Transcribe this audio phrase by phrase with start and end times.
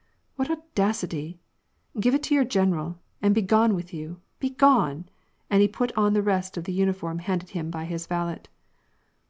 [0.00, 0.02] ^
[0.36, 1.40] What audacity!
[2.00, 2.98] Give it to your general.
[3.20, 5.10] And begone with you, begone."
[5.50, 7.84] And he began to put on the rest of the uniform handed to him by
[7.84, 8.40] his valet.